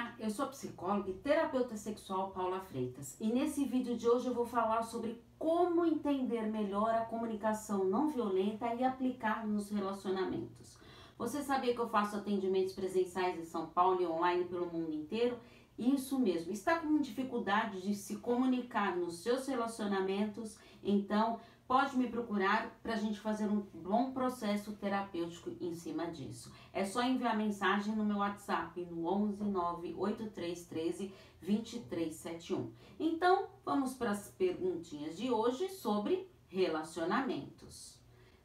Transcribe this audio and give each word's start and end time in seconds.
Olá, 0.00 0.14
eu 0.18 0.30
sou 0.30 0.46
psicóloga 0.46 1.10
e 1.10 1.14
terapeuta 1.14 1.76
sexual 1.76 2.30
Paula 2.30 2.58
Freitas 2.60 3.20
e 3.20 3.26
nesse 3.26 3.66
vídeo 3.66 3.98
de 3.98 4.08
hoje 4.08 4.28
eu 4.28 4.34
vou 4.34 4.46
falar 4.46 4.82
sobre 4.82 5.22
como 5.38 5.84
entender 5.84 6.40
melhor 6.46 6.88
a 6.94 7.04
comunicação 7.04 7.84
não 7.84 8.08
violenta 8.08 8.74
e 8.74 8.82
aplicar 8.82 9.46
nos 9.46 9.70
relacionamentos. 9.70 10.78
Você 11.18 11.42
sabia 11.42 11.74
que 11.74 11.80
eu 11.80 11.90
faço 11.90 12.16
atendimentos 12.16 12.72
presenciais 12.72 13.38
em 13.38 13.44
São 13.44 13.66
Paulo 13.66 14.00
e 14.00 14.06
online 14.06 14.46
pelo 14.46 14.72
mundo 14.72 14.90
inteiro? 14.90 15.38
Isso 15.78 16.18
mesmo, 16.18 16.50
está 16.50 16.78
com 16.78 16.98
dificuldade 16.98 17.82
de 17.82 17.94
se 17.94 18.16
comunicar 18.16 18.96
nos 18.96 19.18
seus 19.18 19.46
relacionamentos? 19.46 20.56
Então 20.82 21.38
pode 21.70 21.96
me 21.96 22.08
procurar 22.08 22.68
para 22.82 22.94
a 22.94 22.96
gente 22.96 23.20
fazer 23.20 23.46
um 23.46 23.60
bom 23.60 24.10
processo 24.10 24.72
terapêutico 24.72 25.52
em 25.60 25.72
cima 25.72 26.08
disso. 26.08 26.52
É 26.72 26.84
só 26.84 27.00
enviar 27.00 27.36
mensagem 27.36 27.94
no 27.94 28.04
meu 28.04 28.16
WhatsApp 28.16 28.84
no 28.86 29.06
11 29.06 29.44
98313 29.44 31.14
2371. 31.40 32.72
Então, 32.98 33.50
vamos 33.64 33.94
para 33.94 34.10
as 34.10 34.26
perguntinhas 34.32 35.16
de 35.16 35.30
hoje 35.30 35.68
sobre 35.68 36.28
relacionamentos. 36.48 37.96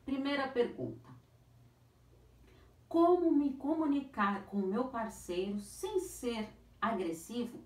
Primeira 0.05 0.47
pergunta: 0.47 1.09
Como 2.87 3.31
me 3.31 3.53
comunicar 3.53 4.45
com 4.45 4.57
o 4.57 4.67
meu 4.67 4.83
parceiro 4.83 5.59
sem 5.59 5.99
ser 5.99 6.47
agressivo? 6.79 7.57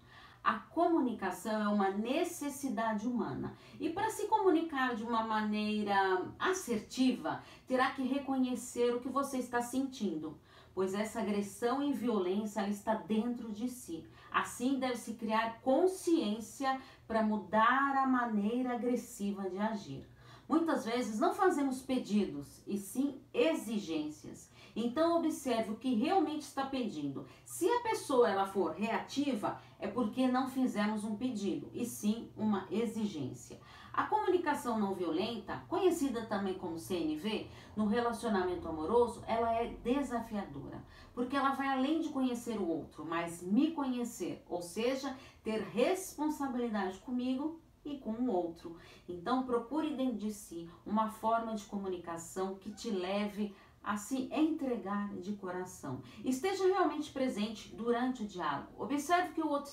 A 0.43 0.53
comunicação 0.53 1.61
é 1.61 1.67
uma 1.67 1.89
necessidade 1.89 3.05
humana 3.05 3.53
e 3.79 3.89
para 3.89 4.09
se 4.09 4.27
comunicar 4.27 4.95
de 4.95 5.03
uma 5.03 5.23
maneira 5.23 6.25
assertiva, 6.39 7.43
terá 7.67 7.91
que 7.91 8.03
reconhecer 8.03 8.95
o 8.95 9.01
que 9.01 9.09
você 9.09 9.37
está 9.37 9.61
sentindo, 9.61 10.39
pois 10.73 10.93
essa 10.93 11.19
agressão 11.19 11.83
e 11.83 11.91
violência 11.91 12.67
está 12.69 12.95
dentro 12.95 13.51
de 13.51 13.67
si. 13.67 14.07
Assim 14.31 14.79
deve-se 14.79 15.15
criar 15.15 15.59
consciência 15.61 16.79
para 17.07 17.21
mudar 17.21 17.97
a 17.97 18.07
maneira 18.07 18.73
agressiva 18.73 19.49
de 19.49 19.57
agir. 19.57 20.07
Muitas 20.47 20.85
vezes 20.85 21.19
não 21.19 21.33
fazemos 21.33 21.81
pedidos, 21.81 22.63
e 22.65 22.77
sim 22.77 23.21
exigências. 23.31 24.49
Então 24.75 25.17
observe 25.17 25.71
o 25.71 25.75
que 25.75 25.93
realmente 25.95 26.41
está 26.41 26.65
pedindo. 26.65 27.25
Se 27.45 27.69
a 27.69 27.81
pessoa 27.81 28.29
ela 28.29 28.45
for 28.45 28.71
reativa, 28.71 29.59
é 29.79 29.87
porque 29.87 30.27
não 30.27 30.49
fizemos 30.49 31.03
um 31.03 31.15
pedido, 31.15 31.69
e 31.73 31.85
sim 31.85 32.29
uma 32.35 32.67
exigência. 32.69 33.59
A 33.93 34.03
comunicação 34.03 34.79
não 34.79 34.93
violenta, 34.93 35.63
conhecida 35.67 36.25
também 36.25 36.53
como 36.53 36.79
CNV, 36.79 37.49
no 37.75 37.85
relacionamento 37.85 38.67
amoroso, 38.67 39.23
ela 39.27 39.53
é 39.53 39.73
desafiadora, 39.83 40.83
porque 41.13 41.35
ela 41.35 41.51
vai 41.51 41.67
além 41.67 41.99
de 41.99 42.09
conhecer 42.09 42.57
o 42.59 42.67
outro, 42.67 43.03
mas 43.03 43.41
me 43.41 43.71
conhecer, 43.71 44.43
ou 44.47 44.61
seja, 44.61 45.17
ter 45.43 45.63
responsabilidade 45.63 46.99
comigo 46.99 47.59
e 47.83 47.97
com 47.97 48.11
o 48.11 48.31
outro. 48.31 48.77
Então, 49.07 49.43
procure 49.43 49.95
dentro 49.95 50.17
de 50.17 50.31
si 50.31 50.69
uma 50.85 51.09
forma 51.09 51.55
de 51.55 51.65
comunicação 51.65 52.55
que 52.55 52.71
te 52.71 52.89
leve 52.91 53.53
a 53.68 53.68
se 53.97 54.29
entregar 54.33 55.15
de 55.15 55.33
coração. 55.33 56.01
Esteja 56.23 56.65
realmente 56.65 57.11
presente 57.11 57.75
durante 57.75 58.23
o 58.23 58.27
diálogo. 58.27 58.71
Observe 58.77 59.33
que 59.33 59.41
o 59.41 59.49
outro 59.49 59.71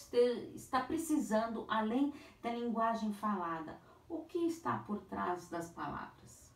está 0.54 0.80
precisando, 0.80 1.64
além 1.68 2.12
da 2.42 2.50
linguagem 2.50 3.12
falada. 3.12 3.78
O 4.08 4.18
que 4.20 4.38
está 4.46 4.78
por 4.78 5.02
trás 5.02 5.48
das 5.48 5.70
palavras? 5.70 6.52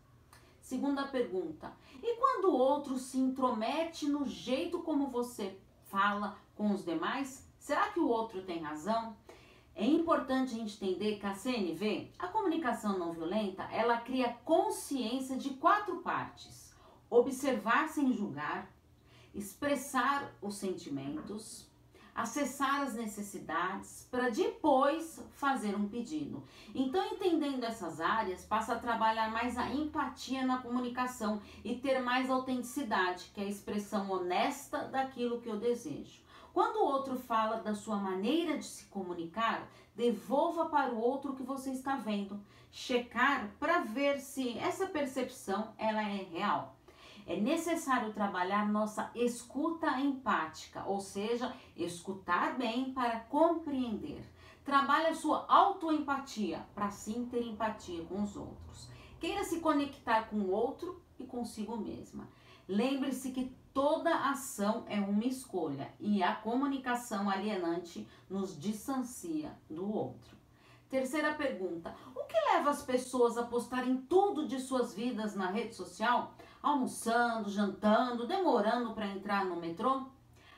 Segunda 0.60 1.08
pergunta: 1.08 1.72
e 2.00 2.16
quando 2.16 2.44
o 2.44 2.56
outro 2.56 2.96
se 2.96 3.18
intromete 3.18 4.06
no 4.08 4.24
jeito 4.24 4.78
como 4.82 5.08
você 5.08 5.58
fala 5.86 6.38
com 6.54 6.70
os 6.70 6.84
demais, 6.84 7.44
será 7.58 7.88
que 7.88 7.98
o 7.98 8.06
outro 8.06 8.42
tem 8.42 8.60
razão? 8.60 9.16
É 9.74 9.84
importante 9.84 10.54
a 10.54 10.58
gente 10.58 10.76
entender 10.76 11.18
que 11.18 11.26
a 11.26 11.34
CNV, 11.34 12.12
a 12.18 12.28
comunicação 12.28 12.98
não 12.98 13.12
violenta, 13.12 13.64
ela 13.64 13.96
cria 13.96 14.32
consciência 14.44 15.36
de 15.36 15.50
quatro 15.50 15.96
partes: 16.02 16.69
observar 17.10 17.88
sem 17.88 18.12
julgar, 18.12 18.70
expressar 19.34 20.32
os 20.40 20.54
sentimentos, 20.54 21.68
acessar 22.14 22.82
as 22.82 22.94
necessidades 22.94 24.06
para 24.10 24.28
depois 24.30 25.24
fazer 25.32 25.74
um 25.74 25.88
pedido. 25.88 26.42
Então, 26.74 27.04
entendendo 27.06 27.64
essas 27.64 28.00
áreas, 28.00 28.44
passa 28.44 28.74
a 28.74 28.78
trabalhar 28.78 29.30
mais 29.30 29.56
a 29.56 29.68
empatia 29.70 30.44
na 30.44 30.58
comunicação 30.58 31.40
e 31.64 31.76
ter 31.76 32.00
mais 32.00 32.30
autenticidade, 32.30 33.30
que 33.34 33.40
é 33.40 33.44
a 33.44 33.48
expressão 33.48 34.10
honesta 34.10 34.84
daquilo 34.84 35.40
que 35.40 35.48
eu 35.48 35.58
desejo. 35.58 36.20
Quando 36.52 36.76
o 36.76 36.84
outro 36.84 37.16
fala 37.16 37.58
da 37.58 37.74
sua 37.74 37.96
maneira 37.96 38.58
de 38.58 38.64
se 38.64 38.84
comunicar, 38.86 39.68
devolva 39.94 40.66
para 40.66 40.92
o 40.92 41.00
outro 41.00 41.32
o 41.32 41.36
que 41.36 41.42
você 41.42 41.70
está 41.70 41.96
vendo. 41.96 42.40
Checar 42.72 43.50
para 43.58 43.80
ver 43.80 44.18
se 44.18 44.58
essa 44.58 44.86
percepção 44.86 45.72
ela 45.78 46.02
é 46.02 46.24
real. 46.24 46.76
É 47.30 47.36
necessário 47.36 48.12
trabalhar 48.12 48.68
nossa 48.68 49.08
escuta 49.14 50.00
empática, 50.00 50.82
ou 50.84 50.98
seja, 50.98 51.54
escutar 51.76 52.58
bem 52.58 52.92
para 52.92 53.20
compreender. 53.20 54.28
Trabalhe 54.64 55.06
a 55.06 55.14
sua 55.14 55.46
autoempatia 55.46 56.66
para 56.74 56.90
sim 56.90 57.28
ter 57.30 57.46
empatia 57.46 58.04
com 58.06 58.24
os 58.24 58.34
outros. 58.34 58.90
Queira 59.20 59.44
se 59.44 59.60
conectar 59.60 60.24
com 60.24 60.38
o 60.38 60.50
outro 60.50 61.00
e 61.20 61.24
consigo 61.24 61.76
mesma. 61.76 62.28
Lembre-se 62.66 63.30
que 63.30 63.56
toda 63.72 64.28
ação 64.28 64.82
é 64.88 64.98
uma 64.98 65.24
escolha 65.24 65.94
e 66.00 66.24
a 66.24 66.34
comunicação 66.34 67.30
alienante 67.30 68.08
nos 68.28 68.58
distancia 68.58 69.56
do 69.70 69.88
outro. 69.88 70.36
Terceira 70.88 71.32
pergunta: 71.34 71.94
o 72.12 72.24
que 72.24 72.36
leva 72.52 72.70
as 72.70 72.82
pessoas 72.82 73.38
a 73.38 73.44
postarem 73.44 73.98
tudo 74.08 74.48
de 74.48 74.58
suas 74.58 74.92
vidas 74.92 75.36
na 75.36 75.48
rede 75.48 75.76
social? 75.76 76.34
Almoçando, 76.62 77.48
jantando, 77.48 78.26
demorando 78.26 78.92
para 78.92 79.08
entrar 79.08 79.44
no 79.44 79.56
metrô? 79.56 80.02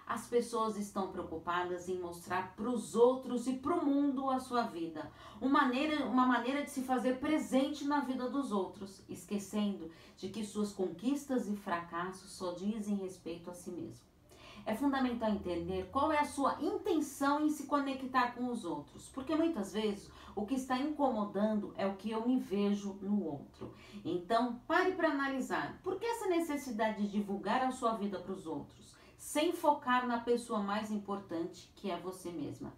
As 0.07 0.27
pessoas 0.27 0.77
estão 0.77 1.13
preocupadas 1.13 1.89
em 1.89 1.99
mostrar 1.99 2.55
para 2.55 2.69
os 2.69 2.95
outros 2.95 3.47
e 3.47 3.55
para 3.55 3.75
o 3.75 3.85
mundo 3.85 4.29
a 4.29 4.41
sua 4.41 4.62
vida, 4.62 5.11
uma 5.41 5.62
maneira, 5.62 6.05
uma 6.05 6.27
maneira 6.27 6.62
de 6.65 6.71
se 6.71 6.83
fazer 6.83 7.19
presente 7.19 7.85
na 7.85 8.01
vida 8.01 8.29
dos 8.29 8.53
outros, 8.53 9.03
esquecendo 9.09 9.91
de 10.19 10.29
que 10.29 10.45
suas 10.45 10.73
conquistas 10.73 11.49
e 11.49 11.57
fracassos 11.57 12.33
só 12.33 12.53
dizem 12.53 12.97
respeito 12.97 13.51
a 13.51 13.55
si 13.55 13.71
mesmo. 13.71 14.12
É 14.65 14.75
fundamental 14.75 15.31
entender 15.31 15.89
qual 15.91 16.12
é 16.12 16.19
a 16.19 16.25
sua 16.25 16.56
intenção 16.61 17.45
em 17.45 17.50
se 17.50 17.67
conectar 17.67 18.33
com 18.34 18.47
os 18.49 18.65
outros, 18.65 19.09
porque 19.09 19.34
muitas 19.34 19.73
vezes 19.73 20.11
o 20.37 20.47
que 20.47 20.55
está 20.55 20.78
incomodando 20.78 21.75
é 21.77 21.87
o 21.87 21.97
que 21.97 22.11
eu 22.11 22.27
me 22.27 22.39
vejo 22.39 22.95
no 23.03 23.25
outro. 23.25 23.75
Então, 24.05 24.61
pare 24.67 24.93
para 24.93 25.11
analisar 25.11 25.81
por 25.83 25.99
que 25.99 26.06
essa 26.06 26.28
necessidade 26.28 27.03
de 27.03 27.09
divulgar 27.09 27.62
a 27.62 27.73
sua 27.73 27.95
vida 27.95 28.19
para 28.19 28.33
os 28.33 28.47
outros 28.47 28.93
sem 29.23 29.53
focar 29.53 30.05
na 30.06 30.19
pessoa 30.19 30.61
mais 30.61 30.91
importante, 30.91 31.73
que 31.77 31.91
é 31.91 31.97
você 31.97 32.31
mesma. 32.31 32.73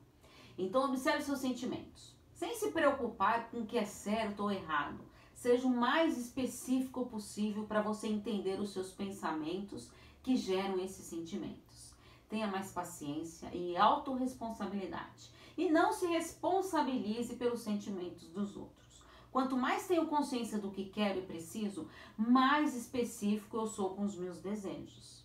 Então, 0.58 0.84
observe 0.84 1.22
seus 1.22 1.38
sentimentos, 1.38 2.14
sem 2.34 2.54
se 2.54 2.70
preocupar 2.70 3.48
com 3.50 3.60
o 3.60 3.66
que 3.66 3.78
é 3.78 3.86
certo 3.86 4.40
ou 4.40 4.52
errado. 4.52 5.00
Seja 5.32 5.66
o 5.66 5.74
mais 5.74 6.18
específico 6.18 7.06
possível 7.06 7.64
para 7.64 7.80
você 7.80 8.08
entender 8.08 8.60
os 8.60 8.74
seus 8.74 8.92
pensamentos 8.92 9.90
que 10.24 10.34
geram 10.36 10.80
esses 10.80 11.04
sentimentos. 11.04 11.94
Tenha 12.30 12.46
mais 12.48 12.72
paciência 12.72 13.48
e 13.54 13.76
autorresponsabilidade. 13.76 15.30
E 15.56 15.70
não 15.70 15.92
se 15.92 16.06
responsabilize 16.06 17.36
pelos 17.36 17.60
sentimentos 17.60 18.26
dos 18.28 18.56
outros. 18.56 19.04
Quanto 19.30 19.56
mais 19.56 19.86
tenho 19.86 20.06
consciência 20.06 20.58
do 20.58 20.70
que 20.70 20.86
quero 20.86 21.18
e 21.18 21.26
preciso, 21.26 21.86
mais 22.16 22.74
específico 22.74 23.58
eu 23.58 23.66
sou 23.66 23.90
com 23.90 24.04
os 24.04 24.16
meus 24.16 24.40
desejos. 24.40 25.22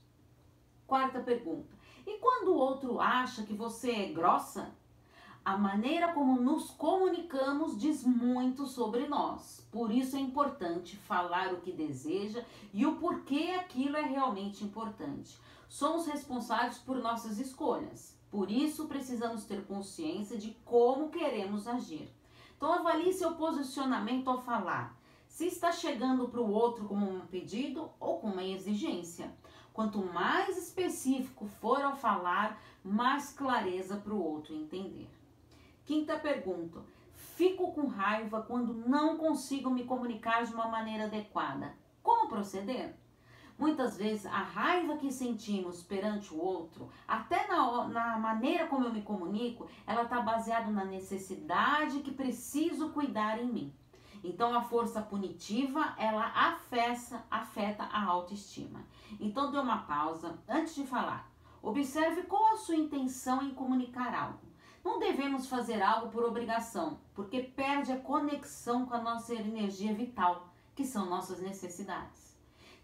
Quarta 0.86 1.22
pergunta. 1.22 1.74
E 2.06 2.18
quando 2.18 2.50
o 2.50 2.58
outro 2.58 3.00
acha 3.00 3.44
que 3.44 3.54
você 3.54 3.92
é 3.92 4.12
grossa? 4.12 4.76
A 5.44 5.58
maneira 5.58 6.14
como 6.14 6.40
nos 6.40 6.70
comunicamos 6.70 7.78
diz 7.80 8.03
muito 8.03 8.68
sobre 8.68 9.08
nós. 9.08 9.66
Por 9.72 9.91
isso 9.91 10.16
é 10.16 10.20
importante 10.20 10.96
falar 10.97 11.53
o 11.53 11.62
que 11.62 11.72
deseja 11.72 12.44
e 12.74 12.86
o 12.86 12.97
porquê 12.97 13.56
aquilo 13.59 13.97
é 13.97 14.03
realmente 14.03 14.64
importante. 14.64 15.40
Somos 15.68 16.06
responsáveis 16.06 16.78
por 16.78 16.97
nossas 16.97 17.40
escolhas. 17.40 18.16
Por 18.30 18.52
isso 18.52 18.88
precisamos 18.88 19.46
ter 19.46 19.66
consciência 19.66 20.38
de 20.38 20.52
como 20.66 21.09
queremos 21.09 21.68
agir. 21.68 22.12
Então 22.56 22.74
avalie 22.74 23.14
seu 23.14 23.35
posicionamento 23.35 24.30
ao 24.30 24.42
falar. 24.42 24.96
Se 25.28 25.46
está 25.47 25.72
chegando 25.72 26.28
para 26.28 26.42
o 26.42 26.52
outro 26.52 26.85
como 26.85 27.09
um 27.09 27.22
pedido 27.22 27.90
ou 28.00 28.20
como 28.20 28.34
uma 28.34 28.44
exigência. 28.44 29.34
Quanto 29.74 30.00
mais 30.00 30.58
específico 30.58 31.47
for 31.47 31.82
ao 31.82 31.96
falar, 31.96 32.62
mais 32.84 33.32
clareza 33.32 33.96
para 33.96 34.14
o 34.14 34.22
outro 34.22 34.53
entender. 34.53 35.09
Quinta 35.90 36.20
pergunta. 36.20 36.84
Fico 37.16 37.72
com 37.72 37.88
raiva 37.88 38.44
quando 38.44 38.76
não 38.88 39.18
consigo 39.18 39.72
me 39.72 39.86
comunicar 39.86 40.46
de 40.46 40.53
uma 40.53 40.68
maneira 40.68 41.06
adequada. 41.06 41.76
Como 42.03 42.30
proceder? 42.30 42.96
Muitas 43.58 43.97
vezes 43.97 44.28
a 44.28 44.38
raiva 44.38 44.97
que 44.97 45.12
sentimos 45.12 45.82
perante 45.82 46.32
o 46.32 46.38
outro, 46.38 46.91
até 47.08 47.47
na, 47.47 47.88
na 47.88 48.20
maneira 48.20 48.68
como 48.68 48.86
eu 48.86 48.94
me 48.94 49.02
comunico, 49.02 49.68
ela 49.88 50.03
está 50.03 50.22
baseada 50.22 50.70
na 50.70 50.86
necessidade 50.86 52.02
que 52.02 52.12
preciso 52.12 52.90
cuidar 52.90 53.42
em 53.42 53.52
mim. 53.52 53.74
Então 54.24 54.53
a 54.53 54.62
força 54.62 55.02
punitiva, 55.02 55.96
ela 55.97 56.28
afeta, 56.35 57.26
afeta 57.32 57.85
a 57.85 58.03
autoestima. 58.03 58.85
Então 59.20 59.50
dê 59.50 59.58
uma 59.58 59.80
pausa 59.80 60.38
antes 60.47 60.76
de 60.76 60.85
falar. 60.85 61.32
Observe 61.64 62.22
qual 62.28 62.53
a 62.53 62.58
sua 62.58 62.76
intenção 62.76 63.42
em 63.42 63.56
comunicar 63.56 64.14
algo. 64.14 64.48
Não 64.84 64.99
devemos 64.99 65.47
fazer 65.47 65.81
algo 65.81 66.09
por 66.09 66.23
obrigação, 66.23 66.99
porque 67.14 67.41
perde 67.41 67.91
a 67.91 67.99
conexão 67.99 68.85
com 68.85 68.93
a 68.93 69.02
nossa 69.02 69.34
energia 69.34 69.93
vital, 69.93 70.49
que 70.76 70.85
são 70.85 71.09
nossas 71.09 71.41
necessidades. 71.41 72.37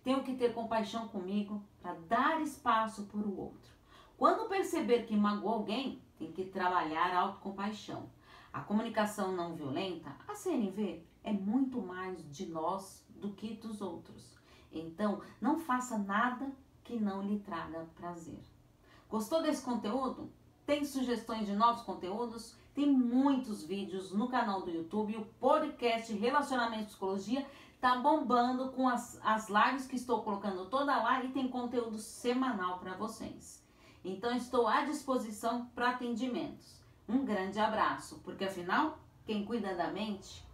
Tenho 0.04 0.24
que 0.24 0.36
ter 0.36 0.54
compaixão 0.54 1.08
comigo 1.08 1.64
para 1.82 1.94
dar 2.08 2.42
espaço 2.42 3.06
para 3.06 3.20
o 3.20 3.40
outro. 3.40 3.74
Quando 4.18 4.48
perceber 4.48 5.04
que 5.04 5.16
magoou 5.16 5.56
alguém, 5.56 6.02
tem 6.18 6.32
que 6.32 6.46
trabalhar 6.46 7.12
a 7.12 7.20
autocompaixão. 7.22 8.10
A 8.54 8.62
comunicação 8.62 9.32
não 9.32 9.56
violenta, 9.56 10.16
a 10.28 10.36
CNV, 10.36 11.04
é 11.24 11.34
muito 11.34 11.82
mais 11.82 12.24
de 12.32 12.46
nós 12.46 13.06
do 13.10 13.34
que 13.34 13.56
dos 13.56 13.82
outros. 13.82 14.38
Então, 14.72 15.22
não 15.42 15.58
faça 15.58 15.98
nada 15.98 16.52
que 16.84 16.98
não 16.98 17.22
lhe 17.22 17.40
traga 17.40 17.88
prazer. 17.96 18.40
Gostou 19.10 19.42
desse 19.42 19.64
conteúdo? 19.64 20.32
Tem 20.66 20.84
sugestões 20.84 21.46
de 21.46 21.54
novos 21.54 21.84
conteúdos? 21.84 22.56
Tem 22.74 22.90
muitos 22.92 23.64
vídeos 23.64 24.12
no 24.12 24.28
canal 24.28 24.64
do 24.64 24.72
YouTube. 24.72 25.16
O 25.16 25.26
podcast 25.40 26.12
Relacionamento 26.14 26.84
e 26.84 26.88
Psicologia 26.88 27.46
tá 27.80 27.98
bombando 27.98 28.72
com 28.72 28.88
as, 28.88 29.20
as 29.24 29.48
lives 29.48 29.86
que 29.86 29.96
estou 29.96 30.24
colocando 30.24 30.66
toda 30.66 30.98
lá 30.98 31.24
e 31.24 31.30
tem 31.30 31.48
conteúdo 31.48 32.00
semanal 32.00 32.80
para 32.80 32.96
vocês. 32.96 33.64
Então, 34.04 34.36
estou 34.36 34.68
à 34.68 34.84
disposição 34.86 35.68
para 35.76 35.92
atendimentos. 35.92 36.82
Um 37.08 37.24
grande 37.24 37.60
abraço, 37.60 38.20
porque 38.24 38.46
afinal, 38.46 38.98
quem 39.24 39.46
cuida 39.46 39.76
da 39.76 39.92
mente 39.92 40.45